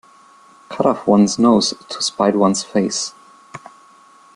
Cut 0.69 0.87
off 0.87 1.05
one's 1.05 1.37
nose 1.37 1.75
to 1.89 2.01
spite 2.01 2.35
one's 2.35 2.63
face. 2.63 3.13